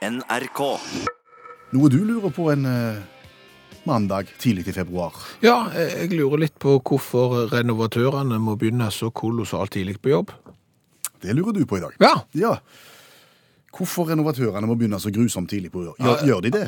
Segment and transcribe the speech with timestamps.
[0.00, 0.60] NRK.
[1.76, 3.00] Noe du lurer på en eh,
[3.84, 5.12] mandag tidlig i februar?
[5.44, 10.32] Ja, jeg lurer litt på hvorfor renovatørene må begynne så kolossalt tidlig på jobb.
[11.20, 11.98] Det lurer du på i dag.
[12.00, 12.54] Ja, Ja.
[13.70, 16.62] Hvorfor renovatørene må begynne så grusomt tidlig på å Gjør, gjør de det?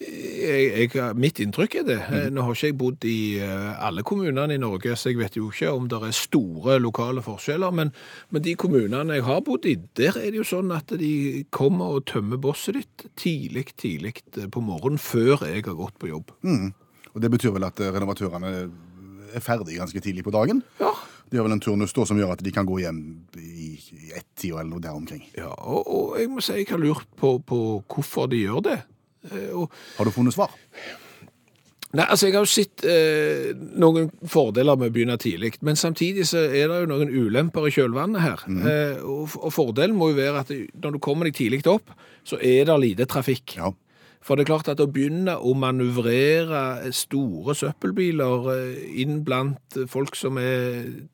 [0.00, 1.98] jeg, jeg, mitt inntrykk er det.
[2.32, 5.50] Nå har ikke jeg bodd i eh, alle kommunene i Norge, så jeg vet jo
[5.52, 7.92] ikke om det er store lokale forskjeller, men,
[8.32, 11.12] men de kommunene jeg har bodd i, der er det jo sånn at de
[11.54, 16.32] kommer og tømmer bosset ditt tidlig, tidlig på morgenen, før jeg har gått på jobb.
[17.14, 18.52] Og det betyr vel at eh, renovatørene
[19.34, 20.62] er ferdig ganske tidlig på dagen?
[20.80, 20.92] Ja,
[21.30, 23.00] De har vel en turnus da som gjør at de kan gå hjem
[23.36, 25.24] i, i ett-tida eller noe der omkring.
[25.36, 28.78] ja og, og jeg må si jeg har lurt på, på hvorfor de gjør det.
[29.30, 29.68] Eh, Og
[29.98, 30.54] Har du funnet svar?
[31.88, 36.26] Nei, altså Jeg har jo sett eh, noen fordeler med å begynne tidlig, men samtidig
[36.28, 38.42] så er det jo noen ulemper i kjølvannet her.
[38.48, 40.52] Eh, og, og Fordelen må jo være at
[40.84, 41.88] når du kommer deg tidlig opp,
[42.28, 43.56] så er det lite trafikk.
[43.56, 43.70] Ja.
[44.24, 50.18] For det er klart at å begynne å manøvrere store søppelbiler eh, inn blant folk
[50.18, 51.08] som er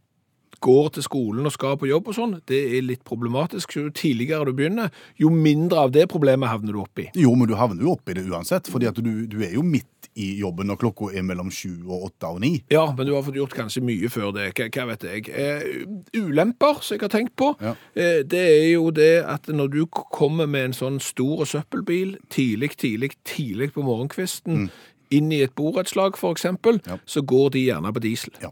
[0.61, 3.77] går til skolen og skal på jobb og sånn, det er litt problematisk.
[3.77, 7.09] Jo tidligere du begynner, jo mindre av det problemet havner du opp i.
[7.19, 9.89] Jo, men du havner jo oppi det uansett, fordi at du, du er jo midt
[10.15, 12.53] i jobben når klokka er mellom sju og åtte og ni.
[12.71, 14.53] Ja, men du har fått gjort kanskje mye før det.
[14.55, 15.29] Hva, hva vet jeg.
[15.35, 17.75] Eh, ulemper som jeg har tenkt på, Ja.
[17.99, 22.77] eh, det er jo det at når du kommer med en sånn stor søppelbil tidlig,
[22.79, 24.69] tidlig, tidlig på morgenkvisten,
[25.11, 26.99] inn i et borettslag eksempel, Ja.
[27.07, 28.33] så går de gjerne på diesel.
[28.41, 28.51] Ja.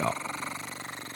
[0.00, 0.12] Ja.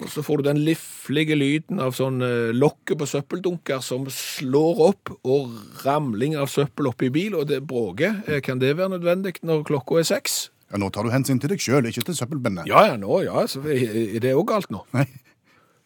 [0.03, 4.81] Og så får du den liflige lyden av sånn eh, lokket på søppeldunker som slår
[4.89, 5.53] opp, og
[5.85, 8.17] ramling av søppel oppi bil, og det bråker.
[8.27, 10.49] Eh, Kan det være nødvendig når klokka er seks?
[10.73, 12.65] Ja, Nå tar du hensyn til deg sjøl, ikke til søppelbennene.
[12.67, 14.83] Ja, ja, nå, ja, så er det òg galt nå.
[14.97, 15.07] Nei.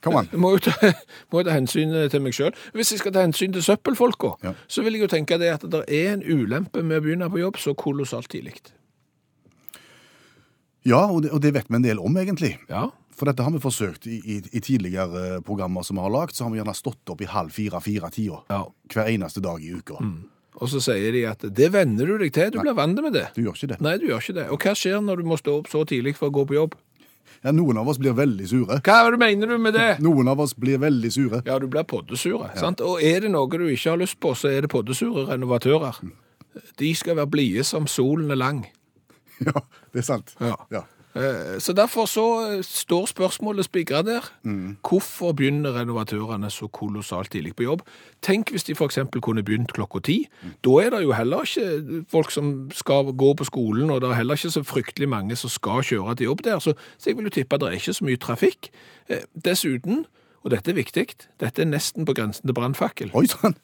[0.05, 0.28] Kom an.
[0.38, 0.72] Må jo ta,
[1.34, 2.55] må ta hensyn til meg sjøl.
[2.77, 4.55] Hvis jeg skal ta hensyn til søppelfolka, Ja.
[4.70, 7.42] så vil jeg jo tenke det at det er en ulempe med å begynne på
[7.42, 8.55] jobb så kolossalt tidlig.
[10.87, 12.55] Ja, og det, og det vet vi en del om, egentlig.
[12.71, 12.87] Ja.
[13.16, 16.37] For dette har vi forsøkt i, i, i tidligere programmer som vi har lagd.
[16.37, 18.62] Så har vi gjerne stått opp i halv fire-fire-tida ja.
[18.93, 20.00] hver eneste dag i uka.
[20.56, 23.27] Og så sier de at det venner du deg til, du blir vant med det.
[23.37, 23.81] Du gjør ikke det.
[23.84, 24.50] Nei, du gjør ikke det.
[24.53, 26.77] Og hva skjer når du må stå opp så tidlig for å gå på jobb?
[27.44, 28.78] Ja, noen av oss blir veldig sure.
[28.84, 29.89] Hva er mener du med det?
[30.06, 31.43] Noen av oss blir veldig sure.
[31.47, 32.49] Ja, du blir poddesure.
[32.59, 32.81] Sant?
[32.84, 36.00] Og er det noe du ikke har lyst på, så er det poddesure renovatører.
[36.81, 38.65] De skal være blide som solen er lang.
[39.48, 39.52] Ja,
[39.92, 40.34] det er sant.
[40.41, 40.54] Ja.
[40.72, 40.82] Ja.
[41.16, 42.22] Eh, Så derfor så
[42.58, 44.24] eh, står spørsmålet spigra der.
[44.84, 47.82] Hvorfor begynner renovatørene så kolossalt tidlig på jobb?
[48.22, 48.98] Tenk hvis de f.eks.
[49.24, 50.19] kunne begynt klokka ti.
[50.64, 54.19] Da er det jo heller ikke folk som skal gå på skolen, og det er
[54.20, 56.58] heller ikke så fryktelig mange som skal kjøre til jobb der.
[56.60, 58.68] Så, så jeg vil jo tippe at det er ikke så mye trafikk.
[59.08, 60.04] Eh, Dessuten,
[60.44, 61.06] og dette er viktig,
[61.41, 63.08] dette er nesten på grensen til brannfakkel.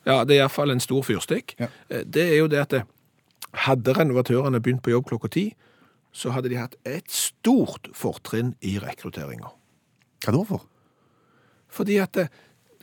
[0.09, 1.53] Ja, det er iallfall en stor fyrstikk.
[1.61, 1.69] Ja.
[2.03, 2.81] Det er jo det at det,
[3.53, 5.47] hadde renovatørene begynt på jobb klokka ti,
[6.13, 9.53] så hadde de hatt et stort fortrinn i rekrutteringa.
[10.23, 10.67] Hva da for?
[11.73, 12.19] Fordi at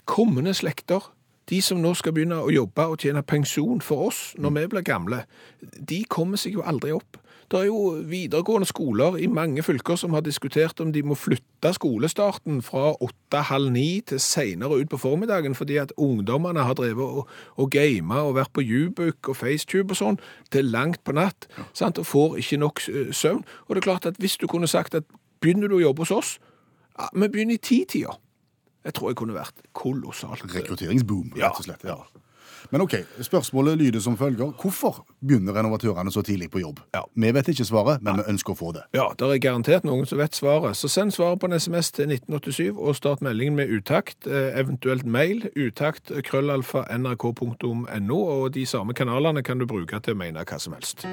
[0.10, 1.12] kommende slekter,
[1.50, 4.86] de som nå skal begynne å jobbe og tjene pensjon for oss når vi blir
[4.86, 5.24] gamle,
[5.62, 7.18] de kommer seg jo aldri opp.
[7.50, 11.72] Det er jo videregående skoler i mange fylker som har diskutert om de må flytte
[11.74, 17.28] skolestarten fra åtte-halv ni til senere ut på formiddagen, fordi at ungdommene har drevet og,
[17.58, 20.22] og gama og vært på Ubook og FaceTube og sånn
[20.54, 21.98] til langt på natt, sant?
[21.98, 23.42] og får ikke nok eh, søvn.
[23.66, 25.10] Og det er klart at hvis du kunne sagt at
[25.42, 26.38] begynner du å jobbe hos oss,
[27.00, 28.14] ja, vi begynner i ti-tida.
[28.86, 30.48] Jeg tror jeg kunne vært kolossalt.
[30.56, 31.86] Rekrutteringsboom, rett og slett.
[31.88, 32.00] Ja.
[32.70, 34.52] Men ok, spørsmålet lyder som følger.
[34.62, 36.80] Hvorfor begynner renovatørene så tidlig på jobb?
[36.94, 37.02] Ja.
[37.16, 38.84] Vi vet ikke svaret, men vi ønsker å få det.
[38.94, 40.78] Ja, det er garantert noen som vet svaret.
[40.78, 45.06] Så send svaret på en SMS til 1987 og start meldingen med utakt, eh, eventuelt
[45.06, 50.60] mail, utakt krøllalfa nrk.no, og de samme kanalene kan du bruke til å mene hva
[50.60, 51.08] som helst.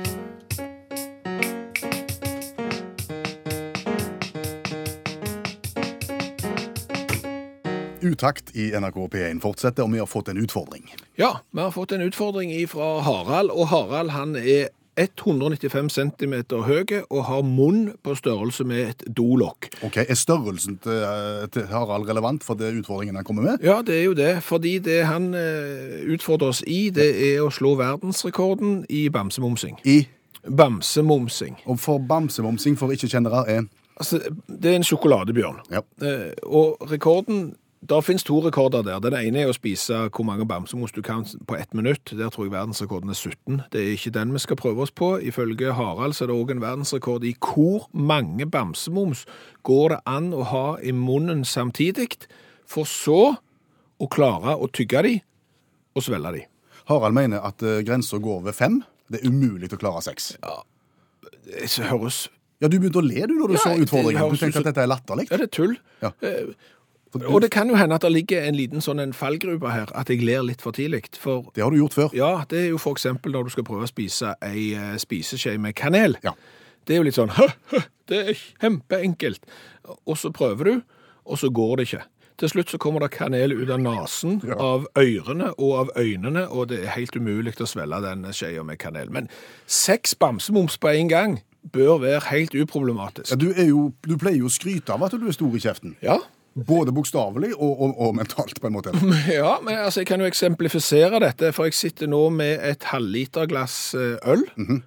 [8.00, 10.90] Utakt i NRK P1 fortsetter, og vi har fått en utfordring.
[11.16, 16.34] Ja, vi har fått en utfordring fra Harald, og Harald han er 195 cm
[16.64, 19.68] høy og har munn på størrelse med et dolokk.
[19.84, 23.58] Ok, Er størrelsen til, eh, til Harald relevant for det utfordringen han kommer med?
[23.62, 27.50] Ja, det er jo det, fordi det han eh, utfordrer oss i, det er å
[27.50, 29.80] slå verdensrekorden i bamsemumsing.
[29.84, 30.06] I
[30.46, 31.56] Bamsemumsing.
[31.66, 33.64] og for bamsemomsing for ikke-kjennere er
[33.96, 35.62] Altså, det er en sjokoladebjørn.
[35.72, 35.80] Ja.
[36.04, 37.56] Eh, og rekorden
[37.88, 38.98] Der finnes to rekorder der.
[38.98, 42.10] Den ene er å spise hvor mange bamsemos du kan på ett minutt.
[42.10, 43.60] Der tror jeg verdensrekorden er 17.
[43.72, 45.12] Det er ikke den vi skal prøve oss på.
[45.22, 49.26] Ifølge Harald så er det òg en verdensrekord i hvor mange bamsemums
[49.66, 52.26] går det an å ha i munnen samtidig,
[52.66, 53.36] for så
[54.02, 55.16] å klare å tygge de
[55.96, 56.46] og svelge de.
[56.90, 58.80] Harald mener at uh, grensa går ved fem.
[59.12, 60.34] Det er umulig å klare seks.
[61.46, 64.32] Det høres Ja, du begynte å le du når du Ja, så utfordringen.
[64.32, 65.26] Du tenkte at dette er latterlig.
[65.28, 65.74] Ja, det er tull.
[66.00, 66.10] Ja.
[67.14, 70.08] Og det kan jo hende at det ligger en liten sånn en fallgruve her, at
[70.12, 71.04] jeg ler litt for tidlig.
[71.18, 72.10] For Det har du gjort før.
[72.14, 75.58] ja, det er jo for eksempel når du skal prøve å spise ei eh, spiseskje
[75.58, 76.16] med kanel.
[76.24, 76.32] Ja.
[76.86, 79.40] Det er jo litt sånn «Hø, hø, Det er kjempeenkelt.
[80.06, 80.82] Og så prøver du,
[81.26, 82.02] og så går det ikke.
[82.38, 84.54] Til slutt så kommer det kanel ut av nesen, Ja.
[84.60, 88.78] av ørene og av øynene, og det er helt umulig å svelge den skjea med
[88.78, 89.08] kanel.
[89.10, 89.28] Men
[89.66, 91.38] seks bamsemums på en gang
[91.72, 93.30] bør være helt uproblematisk.
[93.30, 95.96] Ja, du, jo, du pleier jo å skryte av at du er stor i kjeften.
[96.02, 96.18] Ja,
[96.56, 98.92] Både bokstavelig og, og, og mentalt, på en måte.
[99.28, 103.76] Ja, men altså, jeg kan jo eksemplifisere dette, for jeg sitter nå med et halvliterglass
[103.94, 104.46] eh, øl.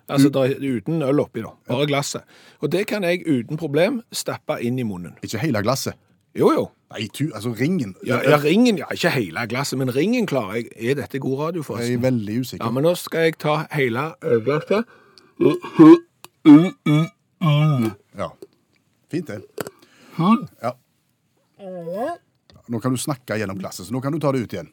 [0.09, 1.53] Altså det er uten øl oppi, da.
[1.69, 2.25] Bare glasset.
[2.65, 5.13] Og det kan jeg uten problem stappe inn i munnen.
[5.21, 5.93] Ikke hele glasset.
[6.37, 6.65] Jo, jo.
[6.89, 7.93] Nei, tu, altså ringen.
[8.05, 10.71] Ja, ja, ringen, ja, ikke hele glasset, men ringen klarer jeg.
[10.73, 12.65] Er dette god radio, Jeg er veldig usikker.
[12.65, 14.09] Ja, men nå skal jeg ta hele
[14.45, 14.89] glasset.
[18.17, 18.29] Ja.
[19.11, 19.41] Fint, det.
[20.63, 20.71] Ja.
[22.69, 24.67] Nå kan du snakke gjennom glasset, så nå kan du ta det ut igjen.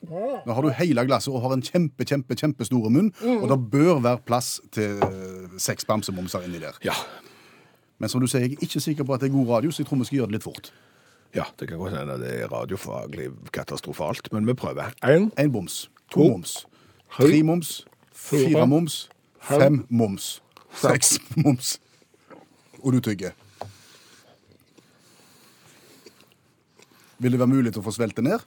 [0.47, 4.03] Nå har du hele glasset og har en kjempe, kjempe, kjempestore munn, og det bør
[4.05, 6.77] være plass til eh, seks bamsemomser inni der.
[6.85, 6.93] Ja.
[7.99, 9.81] Men som du sier, jeg er ikke sikker på at det er god radio, så
[9.81, 10.73] jeg tror vi skal gjøre det litt fort.
[11.37, 14.93] ja, det kan godt hende det er radiofaglig katastrofalt, men vi prøver.
[15.05, 16.29] En boms, to To.
[16.29, 16.67] moms,
[17.17, 18.67] tre moms, Fire.
[18.67, 19.09] moms,
[19.41, 20.43] fem moms,
[20.75, 21.79] seks moms.
[22.83, 23.33] Og du tygger.
[27.19, 28.45] Vil det være mulig til å få svelget det ned?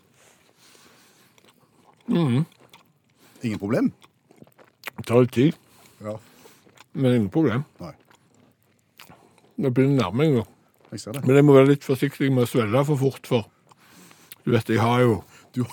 [3.44, 3.92] Ingen problem?
[4.98, 5.56] Det tar litt tid,
[6.04, 6.18] Ja.
[6.94, 7.64] men ingen problem.
[7.80, 7.94] Nei,
[9.60, 10.46] Det blir nærmere nå.
[10.92, 11.26] jeg ser det.
[11.28, 13.46] Men jeg må være litt forsiktig med å svelge for fort, for
[14.46, 15.66] du vet, jeg har jo Du,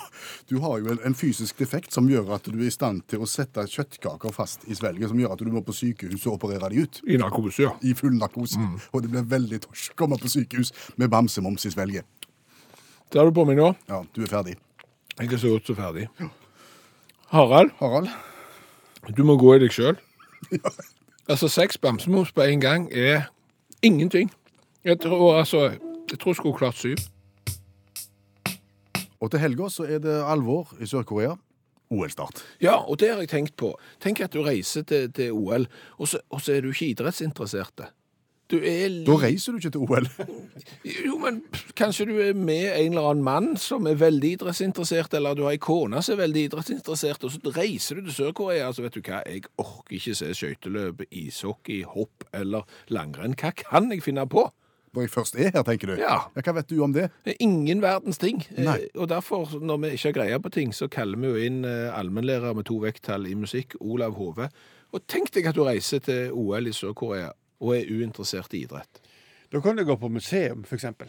[0.49, 3.19] du har jo en, en fysisk defekt som gjør at du er i stand til
[3.21, 6.71] å sette kjøttkaker fast i svelget, som gjør at du må på sykehus og operere
[6.73, 7.03] de ut.
[7.07, 7.75] i narkose, ja.
[7.85, 8.57] I full narkose.
[8.95, 12.07] Og det blir veldig torsk å komme på sykehus med bamsemums i svelget.
[13.17, 13.71] Det har du på meg nå.
[13.89, 14.59] Ja, du er ferdig.
[15.17, 16.03] Jeg er så godt så ferdig.
[17.33, 18.11] Harald, Harald?
[19.17, 19.97] du må gå i deg sjøl.
[21.27, 23.25] Altså, seks bamsemums på en gang er
[23.83, 24.29] ingenting.
[24.85, 25.63] Jeg tror altså
[26.11, 27.01] Jeg tror jeg skulle klart syv.
[29.21, 31.33] Og til helga så er det alvor i Sør-Korea.
[31.91, 32.45] OL-start.
[32.61, 33.73] Ja, og det har jeg tenkt på.
[33.99, 35.67] Tenk at du reiser til, til OL,
[35.99, 37.89] og så, og så er du ikke idrettsinteressert.
[38.49, 40.07] Du er li- Da reiser du ikke til OL.
[41.07, 41.41] Jo, men
[41.75, 45.57] kanskje du er med en eller annen mann som er veldig idrettsinteressert, eller du har
[45.57, 49.01] ei kone som er veldig idrettsinteressert, og så reiser du til Sør-Korea, så vet du
[49.03, 52.63] hva, jeg orker ikke se skøyteløp, ishockey, hopp eller
[52.95, 53.35] langrenn.
[53.35, 54.47] Hva kan jeg finne på?
[54.97, 55.97] Når jeg først er her, tenker du.
[56.01, 56.21] Ja.
[56.39, 57.11] Hva vet du om det?
[57.45, 58.39] Ingen verdens ting.
[58.57, 58.79] Nei.
[58.87, 61.65] Eh, Og derfor, når vi ikke har greie på ting, så kaller vi jo inn
[61.69, 64.49] eh, allmennlærer med to vekttall i musikk, Olav Hove.
[64.95, 69.01] Og tenk deg at du reiser til OL i Sør-Korea og er uinteressert i idrett.
[69.53, 71.09] Da kan du gå på museum, eksempel.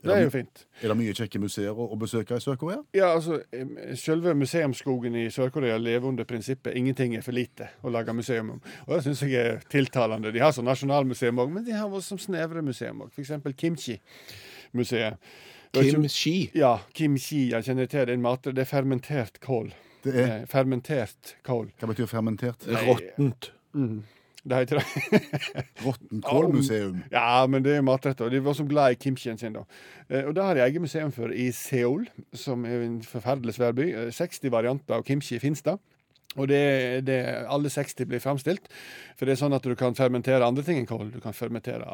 [0.00, 0.62] Det er jo fint.
[0.80, 2.78] Er det mye kjekke museer å, besøke i Sør-Korea?
[2.96, 3.36] Ja, altså,
[4.00, 8.62] Selve museumsskogen i Sør-Korea lever under prinsippet 'ingenting er for lite' å lage museum om.
[8.86, 10.32] Og Det syns jeg er tiltalende.
[10.32, 13.10] De har sånn nasjonalmuseum òg, men de har også sånn snevre museum òg.
[13.12, 13.30] F.eks.
[13.56, 15.18] Kimchi-museet.
[15.72, 16.50] Kimchi?
[16.54, 17.50] Ja, kimchi.
[17.50, 18.54] Jeg kjenner til den maten.
[18.54, 19.72] det er fermentert kål.
[20.02, 21.70] Det er Eh, Fermentert kål.
[21.78, 22.64] Hva betyr fermentert?
[22.66, 23.50] Råttent.
[24.48, 25.20] Det heter det.
[25.84, 27.02] Råttenkålmuseum.
[27.12, 28.30] Ja, men det er matretter.
[28.32, 29.52] De var så glad i kimchien sin.
[29.52, 29.64] da.
[30.08, 33.72] Eh, Og det har de eget museum for i Seoul, som er en forferdelig svær
[33.76, 33.88] by.
[34.06, 35.76] Eh, 60 varianter av kimchi finnes da.
[36.38, 37.18] Og det, det,
[37.50, 38.68] alle 60 blir framstilt.
[39.18, 41.10] For det er sånn at du kan fermentere andre ting enn kål.
[41.12, 41.84] Du kan fermentere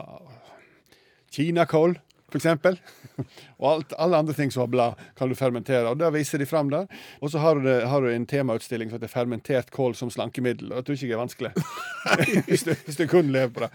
[1.33, 1.97] kinakål,
[2.35, 2.77] eksempel.
[3.61, 5.87] Og alt, alle andre ting som har blad, kan du fermentere.
[5.89, 6.89] Og det viser de fram der.
[7.23, 10.73] Og så har du, det, har du en temautstilling som heter 'Fermentert kål som slankemiddel'.
[10.73, 11.53] Og det tror jeg ikke er vanskelig.
[12.49, 13.71] hvis, du, hvis du kun lever på det.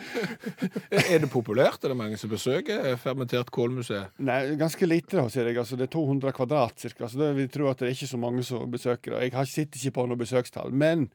[1.13, 1.83] Er det populært?
[1.83, 4.11] Er det mange som besøker Fermentert kålmuseet?
[4.19, 5.57] Nei, ganske lite, da, sier jeg.
[5.57, 8.19] Altså, det er 200 kvadrat cirka, så det vi tror at det er ikke så
[8.21, 9.23] mange som besøker det.
[9.23, 10.71] Jeg har- sitter ikke på noe besøkstall.
[10.71, 11.09] Men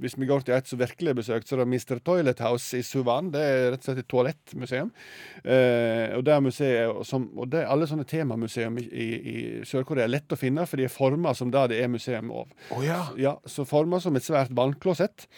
[0.00, 1.98] hvis vi går til et som virkelig er besøkt, så er det Mr.
[2.04, 3.30] Toilet House i Suvan.
[3.34, 4.92] Det er rett og slett et toalettmuseum.
[5.44, 9.36] Eh, og det er museet som, og det er alle sånne temamuseum i, i,
[9.68, 12.48] Sør-Korea lett å finne, for de er forma som det det er museum av.
[12.74, 13.02] Oh, ja.
[13.20, 15.28] Ja, så forma som et svært vannklosett.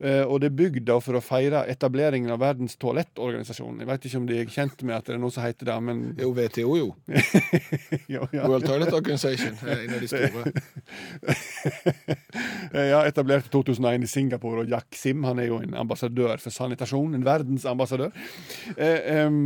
[0.00, 3.82] Eh, og det er bygd for å feire etableringen av Verdens toalettorganisasjon.
[3.82, 5.78] Jeg vet ikke om de er kjent med at det er noe som heter det,
[5.84, 6.88] men jo WTO, jo.
[8.14, 8.46] jo ja.
[8.48, 9.54] World Toilet Organization.
[9.66, 10.44] er En av de store.
[12.68, 16.54] Ja, etablert i 2001 i Singapore, og Jack Sim han er jo en ambassadør for
[16.54, 17.16] sanitasjon.
[17.16, 18.14] En verdensambassadør.
[18.76, 19.40] Eh, em,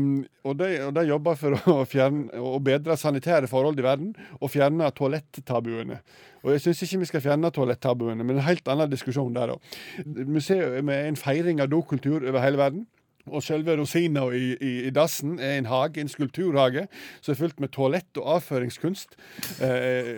[0.45, 4.91] og, de, de jobber for å, fjerne, å bedre sanitære forhold i verden, og fjerne
[4.97, 6.01] toalettabuene.
[6.43, 9.77] Og jeg syns ikke vi skal fjerne toalettabuene, men en helt annen diskusjon der òg.
[10.07, 12.87] Museet er en feiring av dokultur over hele verden.
[13.31, 16.87] Og selve rosina i, i, i dassen er en hage, en skulpturhage,
[17.21, 19.15] som er fylt med toalett og avføringskunst.
[19.63, 20.17] Eh,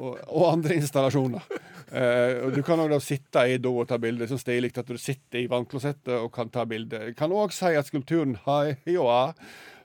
[0.00, 1.46] og, og andre installasjoner.
[1.92, 4.26] Eh, og Du kan også sitte i do og ta bilde.
[4.30, 7.12] Så stilig at du sitter i vannklosettet og kan ta bilde.
[7.18, 9.34] Kan òg si at skulpturen Haioa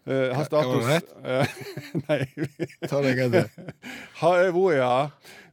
[0.08, 1.46] Uh, har status var det Uh,
[2.08, 2.22] Nei.
[2.88, 3.66] Ta deg en til.
[4.22, 4.92] Haevoia.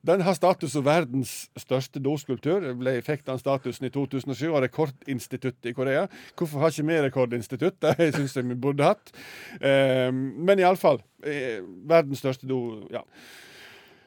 [0.04, 2.60] Den har status som verdens største doskulptur.
[2.60, 6.04] Det Ble, fikk den statusen i 2007 av Rekordinstituttet i Korea.
[6.36, 7.80] Hvorfor har ikke vi rekordinstitutt?
[7.98, 9.14] Det syns jeg vi burde hatt.
[9.60, 11.00] Eh, men iallfall.
[11.24, 12.84] Eh, verdens største do.
[12.92, 13.04] ja.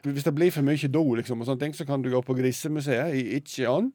[0.05, 2.35] Hvis det blir for mye do, liksom, og sånne ting, så kan du gå på
[2.37, 3.89] Grisemuseet i Icheon.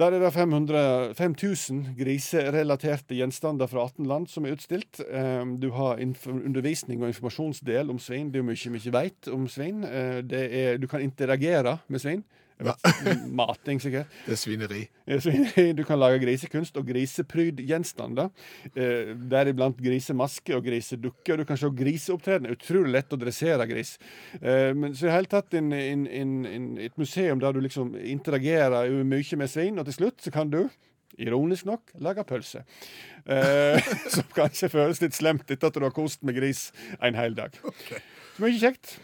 [0.00, 4.96] Der er det 5000 griserelaterte gjenstander fra 18 land som er utstilt.
[5.04, 8.30] Eh, Du har undervisning og informasjonsdel om svin.
[8.32, 9.84] Det er jo mye vi ikke vet om svin.
[9.84, 12.24] Eh, er, du kan interagere med svin.
[13.26, 14.10] Mating, sikkert.
[15.06, 15.64] Det er svineri.
[15.76, 18.30] Du kan lage grisekunst og griseprydgjenstander.
[18.74, 21.32] Eh, Deriblant grisemaske og grisedukke.
[21.34, 22.50] Og du kan se griseopptreden.
[22.52, 23.96] Utrolig lett å dressere gris.
[24.40, 27.96] Eh, Men så i det hele tatt in, in, in, et museum der du liksom
[27.98, 30.64] interagerer mye med svin, og til slutt så kan du
[31.20, 32.62] Ironisk nok lage pølse.
[33.26, 36.68] Eh, som kanskje føles litt slemt etter at du har kost med gris
[37.02, 37.56] en hel dag.
[37.74, 38.00] Okay.
[38.40, 38.96] mye kjekt.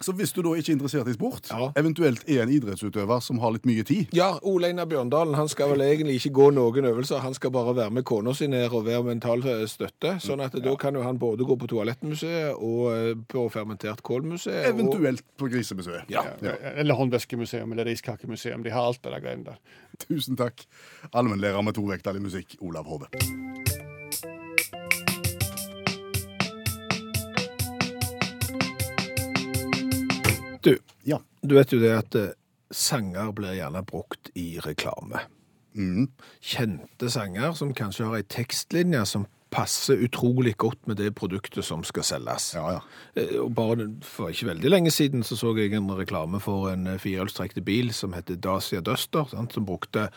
[0.00, 1.72] Så hvis du da ikke er interessert i sport, Ja.
[1.76, 5.70] eventuelt er en idrettsutøver som har litt mye tid Ja, Ole Einar Bjørndalen han skal
[5.70, 7.18] vel egentlig ikke gå noen øvelser.
[7.20, 10.18] Han skal bare være med kona si ned og være mental støtte.
[10.20, 14.66] sånn at da kan jo han både gå på Toalettmuseet og eh, på Fermentert kålmuseet.
[14.68, 16.04] og- Eventuelt på Grisemuseet.
[16.08, 16.22] Ja.
[16.42, 18.62] Ja, Eller håndveskemuseum eller riskakemuseum.
[18.62, 19.58] De har alt det der greiene der.
[19.98, 20.64] Tusen takk.
[21.12, 23.06] Allmennlærer med to vekttall i musikk, Olav Hove.
[30.68, 30.76] Du,
[31.08, 31.18] Ja.
[31.42, 32.30] du vet jo det at eh,
[32.74, 35.24] sanger blir gjerne brukt i reklame.
[35.78, 36.08] Mm.
[36.42, 41.80] Kjente sanger som kanskje har ei tekstlinje som passer utrolig godt med det produktet som
[41.86, 42.50] skal selges.
[42.58, 42.80] Ja, ja.
[43.16, 46.86] Eh, Og bare for ikke veldig lenge siden så så jeg en reklame for en
[46.86, 50.08] eh, firehjulstrekte bil som heter Dacia Duster, sant, som brukte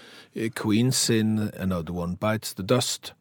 [0.56, 3.14] Queen sin Another One Bites the Dust.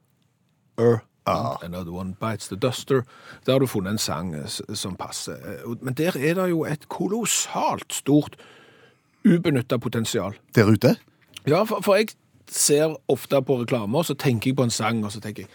[0.79, 1.05] Er,
[1.37, 3.03] sant, Another One Bites the Duster.
[3.47, 5.37] Der har du funnet en sang eh, som passer.
[5.37, 8.37] Eh, Men der er det jo et kolossalt stort
[9.25, 10.35] ubenytta potensial.
[10.55, 10.97] Der ute?
[11.47, 12.09] Ja, for, for jeg
[12.51, 15.51] ser ofte på reklamer, så tenker jeg på en sang, og så tenker jeg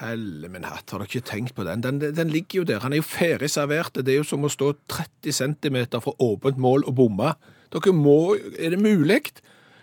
[0.00, 1.82] Helle min hatt, har dere ikke tenkt på den?
[1.84, 1.98] den?
[2.00, 2.78] Den ligger jo der.
[2.80, 3.92] Han er jo ferdig servert.
[3.92, 7.34] Det er jo som å stå 30 cm fra åpent mål og bomme.
[7.74, 9.20] Dere må Er det mulig?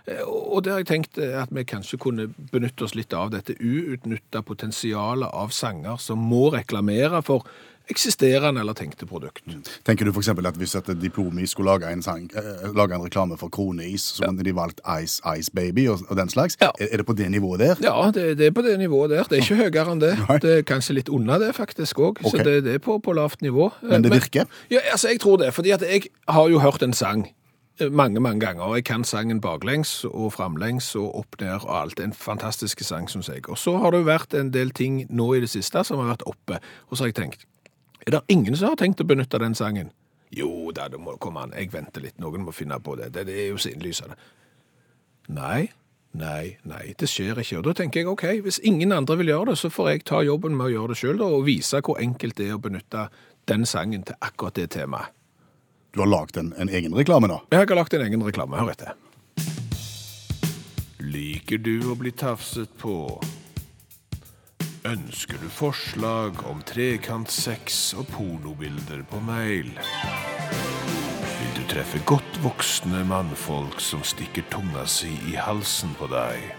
[0.10, 3.30] Eh, Og det har jeg tenkt eh, at vi kanskje kunne benytte oss litt av
[3.36, 7.46] dette uutnytta potensialet av sanger som må reklamere for
[7.90, 9.42] eksisterende eller tenkte produkt.
[9.88, 13.38] Tenker du eksempel at hvis et Diplomi skulle lage en, sang, eh, lage en reklame
[13.40, 16.58] for Kroneis, så kunne de valgt Ice Ice Baby og, og den slags?
[16.62, 16.70] Ja.
[16.78, 17.82] Er, det på det nivået der?
[17.82, 19.24] Ja, det, det er på det nivået der.
[19.24, 20.12] Det er ikke høyere enn det.
[20.22, 20.38] Nei.
[20.46, 22.30] Det er kanskje litt unna det faktisk òg, Okay.
[22.30, 23.72] så det, det er på, på lavt nivå.
[23.82, 24.46] Men det virker?
[24.70, 27.26] Ja, altså jeg tror det, fordi at jeg har jo hørt en sang
[27.92, 32.00] mange, mange ganger, og jeg kan sangen baklengs og framlengs og opp ned og alt.
[32.04, 33.46] En fantastisk sang, syns jeg.
[33.50, 36.14] Og så har det jo vært en del ting nå i det siste som har
[36.14, 36.60] vært oppe,
[36.90, 37.48] og så har jeg tenkt,
[38.08, 39.92] er det ingen som har tenkt å benytte den sangen?
[40.34, 41.54] Jo da, det må komme an.
[41.58, 43.12] Jeg venter litt, noen må finne på det.
[43.14, 44.18] Det, det er jo innlysende.
[45.34, 45.70] Nei,
[46.18, 47.60] nei, nei, det skjer ikke.
[47.60, 50.22] Og da tenker jeg, ok, hvis ingen andre vil gjøre det, så får jeg ta
[50.26, 53.08] jobben med å gjøre det da, og vise hvor enkelt det er å benytte
[53.50, 55.16] den sangen til akkurat det temaet.
[55.92, 57.40] Du har lagd en, en egen reklame nå?
[57.50, 58.94] Jeg har lagt en egen reklame, hør etter.
[61.00, 63.18] Liker du å bli tafset på?
[64.86, 69.72] Ønsker du forslag om trekantsex og pornobilder på mail?
[71.40, 76.52] Vil du treffe godt voksne mannfolk som stikker tunga si i halsen på deg?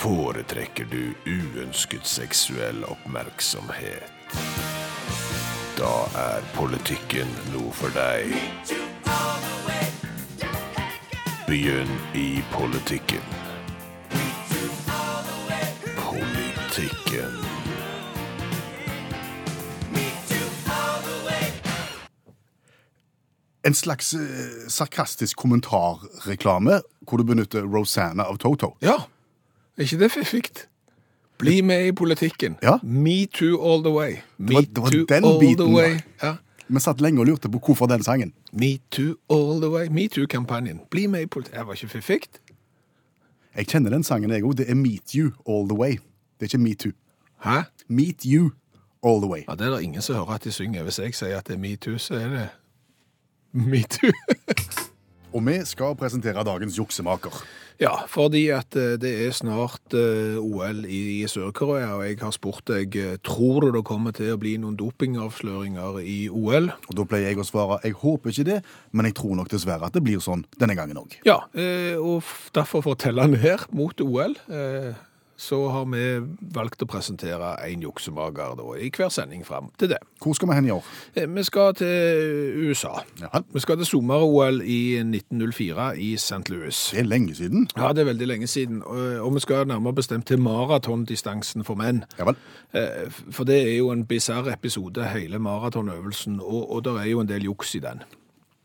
[0.00, 4.10] Foretrekker du uønsket seksuell oppmerksomhet?
[5.80, 8.34] Da er politikken noe for deg.
[11.46, 13.24] Begynn i politikken.
[15.96, 17.32] Politikken.
[23.64, 24.20] En slags eh,
[24.68, 28.74] sarkastisk kommentarreklame hvor du benytter Rosanna av Toto.
[28.84, 28.98] Ja,
[29.80, 30.69] er ikke det fiffigt?
[31.40, 32.56] Bli med i politikken.
[32.62, 32.78] Ja.
[32.82, 34.16] Me too all the way.
[34.38, 35.98] Me var- det var too den all biten, the way.
[36.22, 36.34] Ja.
[36.68, 38.32] Vi satt lenge og lurte på hvorfor den sangen.
[38.52, 39.88] Metoo all the way.
[39.88, 40.80] Metoo-kampanjen.
[40.90, 41.58] Bli med i politikken.
[41.58, 42.20] Jeg var ikke fiffig.
[43.56, 44.54] Jeg kjenner den sangen, jeg òg.
[44.56, 45.90] Det er Meet You All The Way.
[46.38, 46.92] Det er ikke Metoo.
[47.44, 47.62] Hæ?
[47.88, 48.50] Meet You
[49.02, 49.42] All The Way.
[49.48, 50.82] Ja, Det er det ingen som hører at de synger.
[50.82, 52.48] Hvis jeg sier at det er metoo, så er det
[53.52, 54.10] metoo.
[55.30, 57.34] Og vi skal presentere dagens juksemaker.
[57.80, 62.64] ja, fordi at eh, det er snart eh, OL i Sør-Korea, og jeg har spurt
[62.68, 66.72] deg eh, tror du det kommer til å bli noen dopingavsløringer i OL.
[66.88, 68.58] Og Da pleier jeg å svare jeg håper ikke det,
[68.90, 71.14] men jeg tror nok dessverre at det blir sånn denne gangen òg.
[71.24, 71.38] Ja,
[72.00, 74.34] og derfor forteller han her mot OL,
[75.40, 76.00] så har vi
[76.52, 79.98] valgt å presentere en juksemaker da, i hver sending fram til det.
[80.20, 80.84] Hvor skal vi hen i år?
[81.16, 83.00] Eh, Vi skal til USA.
[83.22, 86.50] Ja, Vi skal til sommer-OL i 1904 i St.
[86.52, 86.82] Louis.
[86.92, 87.64] Det er lenge siden.
[87.76, 91.74] Ja, det er veldig lenge siden, og og vi skal nærmere bestemt til maratondistansen for
[91.78, 92.04] menn.
[92.18, 92.36] Ja vel.
[92.74, 97.20] Eh, For det er jo en bisarr episode, hele maratonøvelsen, og, og det er jo
[97.20, 98.02] en del juks i den.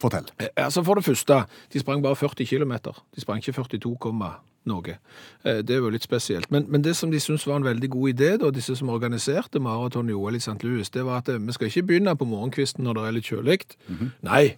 [0.02, 0.26] Fortell.
[0.40, 2.74] Eh, Altså For det første, de sprang bare 40 km.
[3.16, 4.32] De sprang ikke 42,
[4.66, 4.98] noe.
[5.46, 6.52] Eh, Det er jo litt spesielt.
[6.52, 9.60] Men, men det som de syntes var en veldig god idé, da, disse som organiserte
[9.60, 10.58] maraton i OL i St.
[10.64, 13.30] Louis, det var at eh, vi skal ikke begynne på morgenkvisten når det er litt
[13.32, 13.60] kjølig.
[14.26, 14.56] Nei.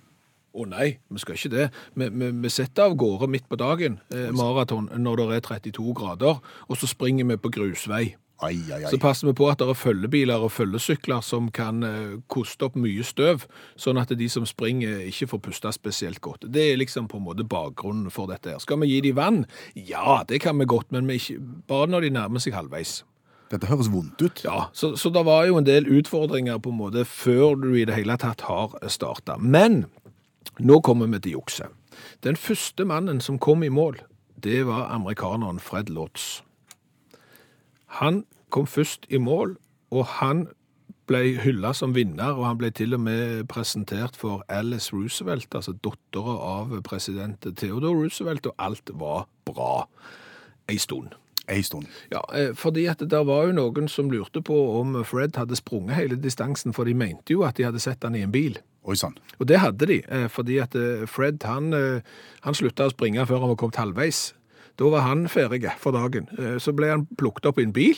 [0.58, 1.66] Å nei, vi skal ikke det.
[1.94, 5.94] Vi, vi, vi setter av gårde midt på dagen eh, maraton når det er 32
[5.94, 8.16] grader, og så springer vi på grusvei.
[8.40, 8.90] Ai, ai, ai.
[8.92, 12.78] Så passer vi på at det er følgebiler og følgesykler som kan eh, koste opp
[12.78, 13.48] mye støv,
[13.80, 16.46] sånn at de som springer ikke får puste spesielt godt.
[16.54, 18.62] Det er liksom på en måte bakgrunnen for dette her.
[18.62, 19.46] Skal vi gi de vann?
[19.74, 21.40] Ja, det kan vi godt, men vi ikke,
[21.70, 23.00] bare når de nærmer seg halvveis.
[23.50, 24.44] Dette høres vondt ut.
[24.46, 27.88] Ja, så, så det var jo en del utfordringer på en måte før du i
[27.88, 29.40] det hele tatt har starta.
[29.40, 29.86] Men
[30.60, 31.74] nå kommer vi til jukset.
[32.22, 33.98] Den første mannen som kom i mål,
[34.44, 36.44] det var amerikaneren Fred Lotz.
[37.88, 39.58] Han kom først i mål,
[39.92, 40.48] og han
[41.08, 45.74] ble hylla som vinner, og han ble til og med presentert for Alice Roosevelt, altså
[45.74, 49.88] dattera av president Theodore Roosevelt, og alt var bra
[50.68, 51.16] ei stund.
[51.48, 51.88] Ei stund.
[52.12, 55.96] Ja, eh, fordi at det var jo noen som lurte på om Fred hadde sprunget
[55.96, 58.60] hele distansen, for de mente jo at de hadde sett han i en bil.
[58.88, 59.16] Oi sann.
[59.40, 61.72] Og det hadde de, eh, fordi at eh, Fred han,
[62.44, 64.34] han slutta å springe før han var kommet halvveis.
[64.78, 66.28] Da var han ferdig for dagen.
[66.38, 67.98] Eh, Så ble han plukket opp i en bil.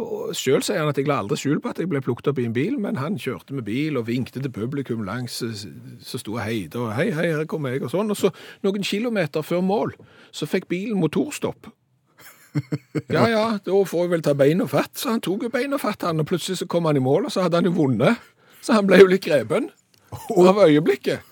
[0.00, 2.38] Og Sjøl sier han at jeg la aldri skjul på at jeg ble plukket opp
[2.40, 5.66] i en bil, men han kjørte med bil og vinkte til publikum langs eh,
[6.00, 8.10] så sto Heide og hei, hei, her kommer jeg og sånn.
[8.12, 8.30] Og så
[8.64, 9.92] noen kilometer før mål
[10.32, 11.68] så fikk bilen motorstopp.
[13.14, 14.96] Ja, ja, da får jeg vel ta bein og fatt.
[14.98, 17.28] Så han tok jo bein og fatt, han, og plutselig så kom han i mål,
[17.28, 18.18] og så hadde han jo vunnet.
[18.60, 19.68] Så han ble jo litt grepen
[20.34, 21.22] av øyeblikket.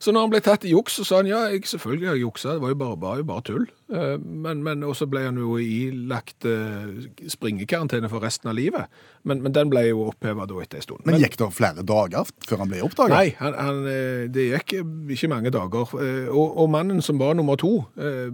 [0.00, 2.22] Så når han ble tatt i juks, så sa han ja, jeg, selvfølgelig har jeg
[2.24, 3.66] juksa, det var jo bare, bare, bare tull.
[3.92, 8.88] Eh, Men, men også ble han jo ilagt eh, springekarantene for resten av livet.
[9.28, 11.04] Men, men den ble jo oppheva etter en stund.
[11.04, 13.12] Men gikk det flere dager før han ble oppdaga?
[13.12, 15.92] Nei, han, han, eh, det gikk ikke mange dager.
[16.32, 17.82] Og, og mannen som var nummer to,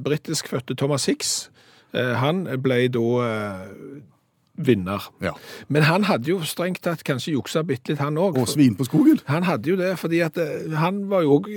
[0.06, 1.48] britisk-fødte Thomas Hicks,
[1.96, 3.02] han ble da
[4.56, 5.08] vinner.
[5.22, 5.32] Ja.
[5.68, 8.38] Men han hadde jo strengt tatt kanskje juksa bitte litt, han òg.
[8.40, 9.20] Og svin på skogen?
[9.30, 11.50] Han hadde jo det, fordi at eh, han var jo òg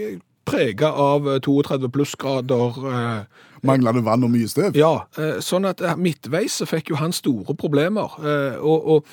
[0.49, 2.79] prega av eh, 32 plussgrader.
[2.93, 4.75] eh, Manglende vann og mye støv?
[4.79, 8.15] ja, eh, sånn at eh, midtveis så fikk jo han store problemer.
[8.23, 9.05] eh, Og, og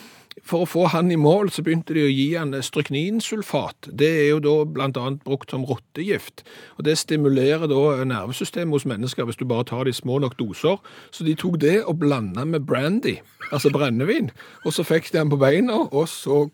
[0.44, 3.88] for å få han i mål, så begynte de å gi han strykninsulfat.
[3.98, 6.44] Det er jo da annet brukt som rottegift.
[6.76, 10.36] Og det stimulerer da nervesystemet hos mennesker hvis du bare tar det i små nok
[10.38, 10.78] doser.
[11.10, 13.16] Så de tok det og blanda med brandy,
[13.50, 14.30] altså brennevin.
[14.64, 16.46] Og så fikk de han på beina, og så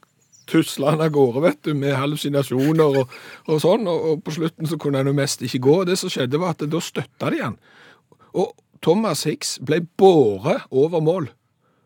[0.51, 3.13] tusla han av gårde, vet du, med hallusinasjoner og,
[3.49, 5.77] og sånn, og, og på slutten så kunne han jo mest ikke gå.
[5.83, 7.61] Og det som skjedde var at da støtta de han.
[8.33, 11.31] Og Thomas Hicks ble båret over mål.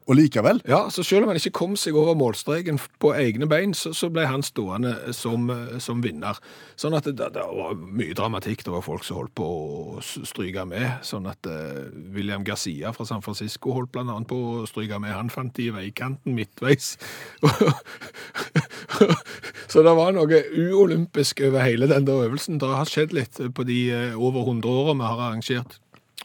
[0.07, 0.61] Og likevel?
[0.69, 4.07] Ja, så selv om han ikke kom seg over målstreken på egne bein, så, så
[4.15, 5.49] ble han stående som,
[5.83, 6.39] som vinner.
[6.79, 8.63] Sånn at det, det var mye dramatikk.
[8.63, 11.03] Det var folk som holdt på å stryke med.
[11.07, 15.17] Sånn at uh, William Garcia fra San Francisco holdt annet på å stryke med.
[15.17, 16.95] Han fant de i veikanten midtveis.
[19.73, 22.63] så det var noe uolympisk over hele den der øvelsen.
[22.63, 25.81] Det har skjedd litt på de eh, over 100 årene vi har arrangert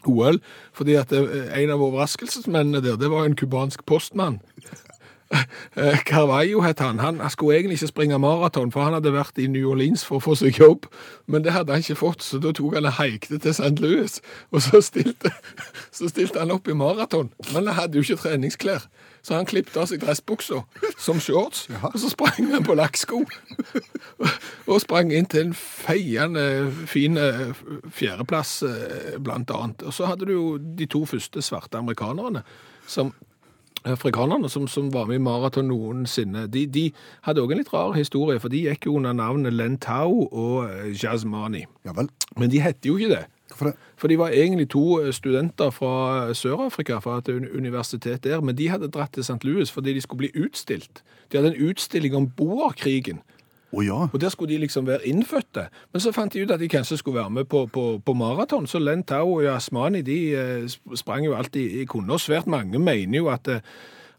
[0.08, 0.40] OL,
[0.72, 4.40] fordi at eh, en av overraskelsesmennene der, det var en kubansk postmann.
[5.74, 6.98] Eh, Carvalho het han.
[6.98, 10.24] Han skulle egentlig ikke springe maraton, for han hadde vært i New Orleans for å
[10.24, 10.84] få seg jobb,
[11.26, 13.80] men det hadde han ikke fått, så da tok han og haikte til St.
[13.80, 14.18] Louis,
[14.52, 15.32] og så stilte,
[15.96, 17.32] så stilte han opp i maraton.
[17.54, 18.84] Men han hadde jo ikke treningsklær,
[19.24, 20.60] så han klippte av seg dressbuksa
[21.00, 23.22] som shorts, og så sprang han på lakksko,
[24.68, 26.46] og sprang inn til en feiende
[26.90, 27.56] fin eh,
[27.88, 29.88] fjerdeplass, eh, blant annet.
[29.88, 32.44] Og så hadde du jo de to første svarte amerikanerne,
[32.86, 33.14] som
[33.88, 36.88] afrikanerne som, som var med i maraton noensinne, de, de
[37.26, 41.66] hadde også en litt rar historie, for de gikk jo under navnet Lentau og Jasmani.
[41.86, 42.10] Ja vel.
[42.38, 43.24] Men de hette jo ikke det.
[43.52, 43.76] Hvorfor det?
[44.02, 48.68] For de var egentlig to eh, studenter fra Sør-Afrika, fra et universitet der, men de
[48.68, 49.44] hadde dratt til St.
[49.44, 51.02] Louis fordi de skulle bli utstilt.
[51.30, 53.20] De hadde en utstilling om boerkrigen,
[53.72, 54.00] Å ja.
[54.12, 55.68] og der skulle de liksom være innfødte.
[55.92, 58.66] Men så fant de ut at de kanskje skulle være med på, på, på maraton,
[58.68, 62.78] så Len Tao og Yasmani de eh, sprang jo alt de kunne, og svært mange
[62.78, 63.64] mener jo at eh,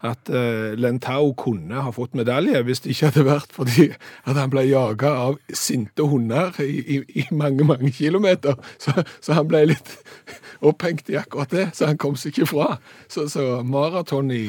[0.04, 3.86] at eh, Len Tao kunne ha fått medalje hvis det ikke hadde vært fordi
[4.28, 8.60] at han ble jaga av sinte hunder i, i, i mange, mange kilometer.
[8.84, 9.96] Så, så han ble litt
[10.70, 12.70] opphengt i akkurat det, så han kom seg ikke fra.
[13.08, 14.48] Så, så maraton i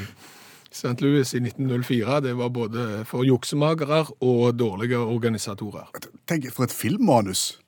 [0.75, 0.99] St.
[1.01, 5.87] Louis i 1904, det var både for juksemagere og dårlige organisatorer.
[6.27, 7.61] Tenk, for et filmmanus.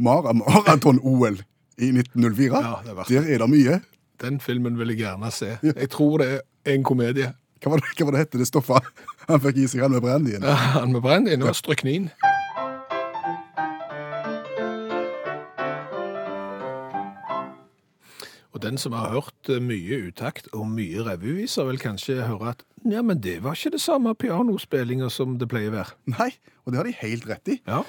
[0.00, 1.36] Mara Maraton-OL
[1.78, 2.62] i 1904.
[2.64, 3.80] Ja, det verdt Der er det mye.
[4.22, 5.58] Den filmen vil jeg gjerne se.
[5.62, 6.30] Jeg tror det
[6.64, 7.34] er en komedie.
[7.60, 8.88] Hva var det, hva var det hette det stoffet
[9.28, 10.44] han fikk i seg han med brennevin?
[10.44, 12.08] Ja, Han med brennevin og stryknin.
[18.54, 22.64] Og den som har hørt eh, mye utakt og mye revyviser, vil kanskje høre at
[22.84, 25.96] ja, men det var ikke det samme pianospillinga som det pleier å være.
[26.14, 26.30] Nei,
[26.62, 27.56] og det har de helt rett i.
[27.64, 27.80] Ja.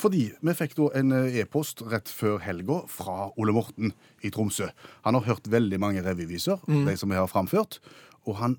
[0.00, 3.92] Fordi vi fikk da en eh, e-post rett før helga fra Ole Morten
[4.24, 4.70] i Tromsø.
[5.06, 7.80] Han har hørt veldig mange revyviser, de som vi har framført,
[8.24, 8.56] og han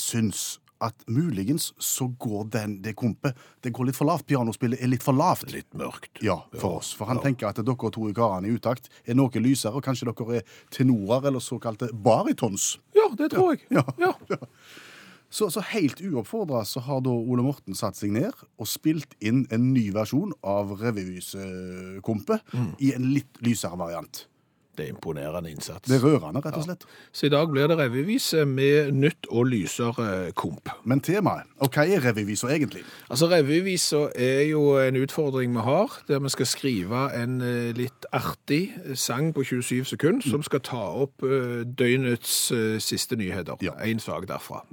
[0.00, 4.26] syns at muligens så går den, det kompet Det går litt for lavt.
[4.26, 5.50] Pianospillet er litt for lavt.
[5.54, 6.22] Litt mørkt.
[6.24, 6.92] Ja, for oss.
[6.98, 10.10] For han tenker at dere to i karene i utakt er noe lysere, og kanskje
[10.10, 12.76] dere er tenorer eller såkalte baritons.
[12.96, 13.66] Ja, det tror jeg.
[13.70, 13.86] Ja.
[14.02, 14.38] Ja.
[15.32, 19.46] Så, så helt uoppfordra så har da Ole Morten satt seg ned og spilt inn
[19.54, 22.52] en ny versjon av revyvisekompet
[22.84, 24.26] i en litt lysere variant.
[24.76, 25.84] Det er imponerende innsats.
[25.88, 26.84] Det er rørende, rett og slett.
[27.12, 30.70] Så i dag blir det revyvise med nytt og lysere komp.
[30.88, 32.80] Men temaet, og hva er revyvisa egentlig?
[33.10, 38.08] Altså, Revyvisa er jo en utfordring vi har, der vi skal skrive en eh, litt
[38.16, 38.62] artig
[38.96, 43.60] sang på 27 sekunder, som skal ta opp eh, døgnets eh, siste nyheter.
[43.62, 43.76] Ja.
[43.84, 44.64] En sak derfra.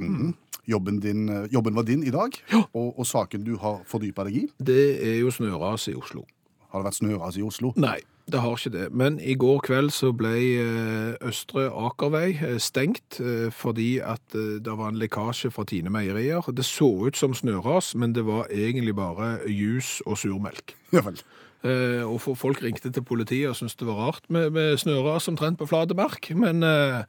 [0.70, 2.32] Jobben, din, eh, jobben var din i dag,
[2.74, 4.48] og, og saken du har fordypa deg i.
[4.64, 6.24] Det er jo snøras i Oslo.
[6.70, 7.74] Har det vært snøras i Oslo?
[7.82, 7.98] Nei,
[8.32, 8.88] det har ikke det.
[8.96, 14.78] Men i går kveld så ble eh, Østre Akervei eh, stengt eh, fordi at det
[14.80, 16.46] var en lekkasje fra Tine Meierier.
[16.56, 20.76] Det så ut som snøras, men det var egentlig bare jus og surmelk.
[20.96, 21.20] Ja vel.
[21.60, 25.60] Eh, og folk ringte til politiet og syntes det var rart med, med snøras omtrent
[25.60, 27.02] på flate mark, men eh,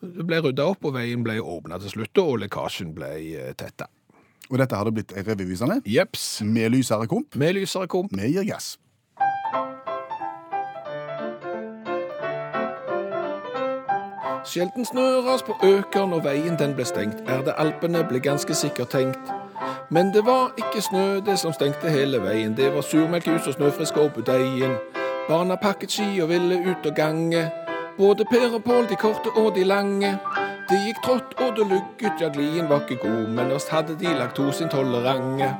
[0.00, 3.90] det ble rydda opp, og veien ble åpna til slutt, og lekkasjen ble eh, tetta.
[4.48, 5.82] Og dette har det blitt revyvisende?
[5.82, 6.24] revyvise Jeps.
[6.44, 7.36] med lysere komp.
[7.36, 8.16] Med lysere komp.
[8.16, 8.74] Vi gir gass.
[14.44, 18.90] Sjelden snøras på øker når veien den ble stengt, er det Alpene ble ganske sikkert
[18.90, 19.30] tenkt.
[19.90, 23.96] Men det var ikke snø det som stengte hele veien, det var surmelkhus og snøfrisk
[24.02, 24.74] og budeien.
[25.28, 27.44] Barna pakket ski og ville ut og gange,
[27.98, 30.16] både Per og Pål, de korte og de lange.
[30.70, 34.10] Det gikk trått og det lugget, ja glien var ikke god, men oss hadde de
[34.18, 35.52] laktoseintolerante.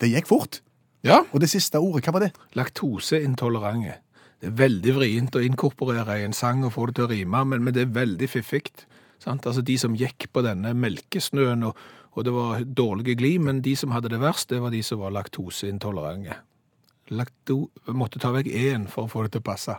[0.00, 0.60] Det gikk fort.
[1.04, 2.32] Ja, Og det siste ordet, hva var det?
[2.54, 3.98] laktoseintolerante.
[4.42, 7.44] Det er veldig vrient å inkorporere i en sang og få det til å rime,
[7.46, 8.64] men, men det er veldig fiffig.
[9.22, 11.78] Altså de som gikk på denne melkesnøen, og,
[12.18, 14.98] og det var dårlige glid, men de som hadde det verst, det var de som
[14.98, 16.40] var laktoseintolerante.
[17.14, 17.68] Lakto...
[17.94, 19.78] Måtte ta vekk en for å få det til å passe.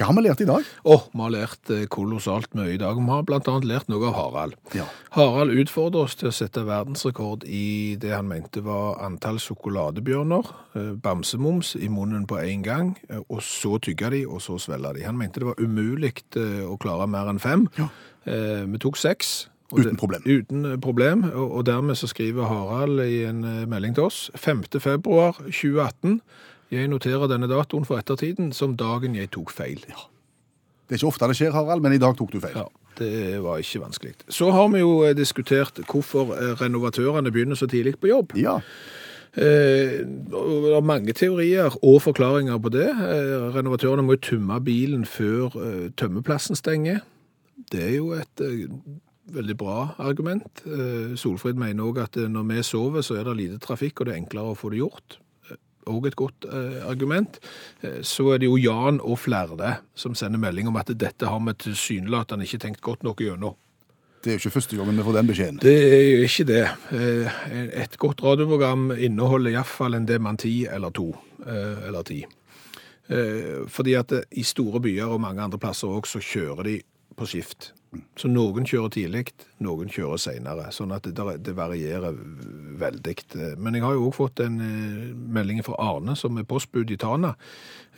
[0.00, 0.64] Hva har vi lært i dag?
[0.88, 2.96] Åh, vi har lært eh, kolossalt mye i dag.
[2.96, 4.54] Vi har annet lært noe av Harald.
[4.72, 4.86] Ja.
[5.12, 10.88] Harald utfordrer oss til å sette verdensrekord i det han mente var antall sjokoladebjørner, eh,
[11.04, 15.04] bamsemums, i munnen på en gang, eh, og så tygge de, og så svelge de.
[15.04, 16.14] Han mente det var umulig
[16.64, 17.68] å klare mer enn fem.
[17.76, 17.90] Ja.
[18.24, 19.48] Eh, Vi tok seks.
[19.70, 20.22] Uten det- problem.
[20.24, 24.64] Uten problem, og, og dermed så skriver Harald i en melding til oss 5.
[24.80, 26.20] februar 2018.
[26.70, 29.82] Jeg noterer denne datoen for ettertiden som dagen jeg tok feil.
[29.82, 32.54] Det er ikke ofte det skjer, Harald, men i dag tok du feil.
[32.54, 32.66] Ja,
[32.98, 34.14] det var ikke vanskelig.
[34.30, 38.34] Så har vi jo eh, diskutert hvorfor eh, renovatørene begynner så tidlig på jobb.
[38.38, 38.60] Ja.
[39.34, 42.88] Eh, det er mange teorier og forklaringer på det.
[42.90, 47.02] Eh, renovatørene må jo tømme bilen før eh, tømmeplassen stenger.
[47.70, 48.66] Det er jo et eh,
[49.30, 50.62] veldig bra argument.
[51.18, 54.22] Solfrid mener òg at når vi sover, så er det lite trafikk, og det er
[54.24, 55.20] enklere å få det gjort.
[55.90, 57.40] Òg et godt eh, argument.
[57.82, 61.42] Eh, så er det jo Jan og flere som sender melding om at dette har
[61.46, 63.56] vi tilsynelatende ikke tenkt godt nok gjennom.
[64.20, 65.60] Det er jo ikke første gangen vi får den beskjeden.
[65.62, 66.64] Det er jo ikke det.
[66.92, 67.40] Eh,
[67.84, 71.14] Et godt radioprogram inneholder iallfall en dementi eller to.
[71.40, 72.18] Eller ti.
[73.08, 76.74] Fordi at i store byer og mange andre plasser også, så kjører de
[77.16, 77.72] på skift.
[78.18, 79.24] Så noen kjører tidlig,
[79.66, 80.68] noen kjører senere.
[80.74, 82.14] Sånn at det, det varierer
[82.78, 83.14] veldig.
[83.58, 86.98] Men jeg har jo også fått en eh, melding fra Arne, som er postbud i
[87.00, 87.32] Tana,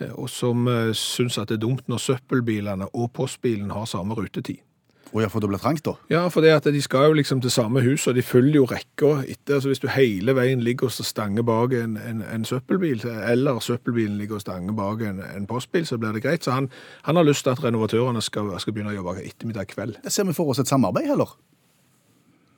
[0.01, 4.17] eh, og som eh, syns at det er dumt når søppelbilene og postbilen har samme
[4.17, 4.65] rutetid.
[5.13, 5.93] Og ja, for det blir trangt, da.
[6.09, 8.65] Ja, for det at de skal jo liksom til samme hus, og de følger jo
[8.71, 9.61] rekka etter.
[9.61, 14.17] Så hvis du hele veien ligger og stanger bak en, en, en søppelbil, eller søppelbilen
[14.19, 16.45] ligger og stanger bak en, en postbil, så blir det greit.
[16.45, 16.71] Så han,
[17.05, 19.99] han har lyst til at renovatørene skal, skal begynne å jobbe ettermiddag kveld.
[20.01, 21.37] Det ser vi for oss et samarbeid, heller.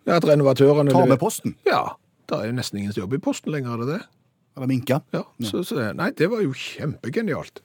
[0.07, 0.95] Ja, at renovatørene...
[0.95, 1.57] Tar med posten.
[1.67, 1.97] Ja,
[2.31, 4.03] det er jo nesten ingen som jobber i posten lenger, er det det?
[4.55, 5.01] Eller minka.
[5.17, 7.65] Ja, så, så Nei, det var jo kjempegenialt.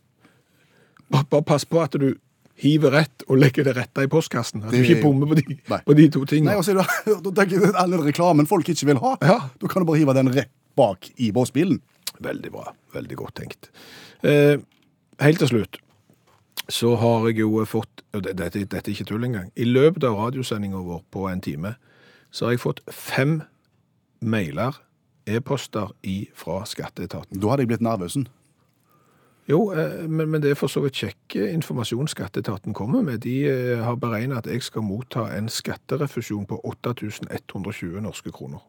[1.10, 2.16] Bare, bare pass på at du
[2.60, 4.64] hiver rett og legger det rette i postkassen.
[4.64, 6.56] At Det er ikke bommer på på de to Nei, tingene.
[6.58, 9.16] og så er det, all den reklamen folk ikke vil ha.
[9.22, 9.38] Ja.
[9.62, 11.82] Da kan du bare hive den rett bak i båsbilen.
[12.20, 12.74] Veldig bra.
[12.94, 13.70] Veldig godt tenkt.
[14.24, 14.58] Eh,
[15.24, 15.80] helt til slutt
[16.70, 19.52] så har jeg jo fått og Dette, dette er ikke tull engang.
[19.58, 21.76] I løpet av radiosendinga vår på en time
[22.34, 23.40] så har jeg fått fem
[24.22, 24.76] mailer,
[25.30, 25.92] e-poster,
[26.38, 27.40] fra skatteetaten.
[27.40, 28.28] Da hadde jeg blitt nervøsen.
[29.50, 33.24] Jo, eh, men, men det er for så vidt kjekk eh, informasjon skatteetaten kommer med.
[33.26, 38.62] De eh, har beregnet at jeg skal motta en skatterefusjon på 8120 norske kroner.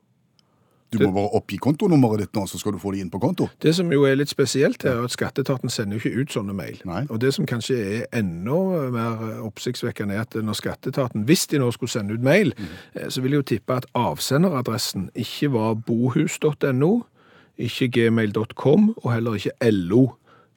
[0.91, 3.47] Du må bare oppgi kontonummeret ditt nå, så skal du få det inn på konto.
[3.63, 6.81] Det som jo er litt spesielt er at skatteetaten sender jo ikke ut sånne mail.
[6.89, 7.05] Nei.
[7.15, 11.71] Og det som kanskje er enda mer oppsiktsvekkende, er at når skatteetaten, hvis de nå
[11.77, 13.07] skulle sende ut mail, mm.
[13.07, 16.93] så vil jeg jo tippe at avsenderadressen ikke var bohus.no,
[17.61, 19.55] ikke gmail.com, og heller ikke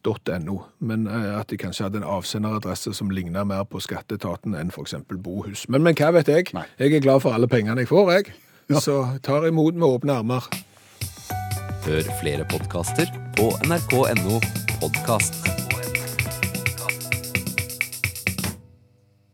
[0.05, 4.71] lo.no, men eh, at de kanskje hadde en avsenderadresse som ligna mer på skatteetaten enn
[4.73, 5.67] eksempel bohus.
[5.69, 6.51] Men, men hva vet jeg?
[6.53, 6.65] Nei.
[6.79, 8.35] Jeg er glad for alle pengene jeg får, jeg.
[8.79, 10.47] Så tar imot med åpne armer.
[11.83, 14.39] Hør flere podkaster på nrk.no
[14.79, 15.62] podkast.